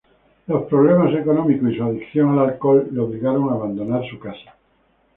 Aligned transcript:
Los 0.47 0.63
problemas 0.63 1.13
económicos 1.13 1.71
y 1.73 1.77
su 1.77 1.83
adicción 1.83 2.29
al 2.31 2.49
alcohol 2.49 2.87
le 2.91 3.01
obligaron 3.01 3.49
a 3.51 3.53
abandonar 3.53 4.01
su 4.09 4.17
casa. 4.17 4.55